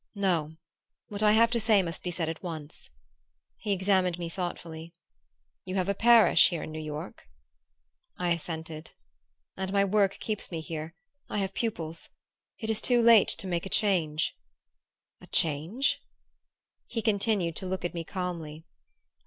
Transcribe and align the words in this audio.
"No. 0.15 0.55
What 1.09 1.21
I 1.21 1.33
have 1.33 1.51
to 1.51 1.59
say 1.59 1.83
must 1.83 2.01
be 2.01 2.09
said 2.09 2.27
at 2.27 2.41
once." 2.41 2.89
He 3.57 3.71
examined 3.71 4.17
me 4.17 4.29
thoughtfully. 4.29 4.95
"You 5.63 5.75
have 5.75 5.87
a 5.89 5.93
parish 5.93 6.49
here 6.49 6.63
in 6.63 6.71
New 6.71 6.81
York?" 6.81 7.29
I 8.17 8.31
assented. 8.31 8.93
"And 9.55 9.71
my 9.71 9.85
work 9.85 10.17
keeps 10.19 10.49
me 10.49 10.59
here. 10.59 10.95
I 11.29 11.37
have 11.37 11.53
pupils. 11.53 12.09
It 12.57 12.71
is 12.71 12.81
too 12.81 12.99
late 12.99 13.27
to 13.37 13.45
make 13.45 13.67
a 13.67 13.69
change." 13.69 14.35
"A 15.21 15.27
change?" 15.27 16.01
He 16.87 17.03
continued 17.03 17.55
to 17.57 17.67
look 17.67 17.85
at 17.85 17.93
me 17.93 18.03
calmly. 18.03 18.65